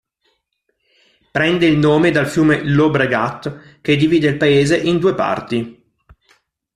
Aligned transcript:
Prende 1.31 1.67
il 1.67 1.77
nome 1.77 2.09
dal 2.09 2.25
fiume 2.27 2.63
Llobregat 2.63 3.81
che 3.81 3.95
divide 3.97 4.29
il 4.29 4.37
paese 4.37 4.75
in 4.75 4.97
due 4.97 5.13
parti. 5.13 5.93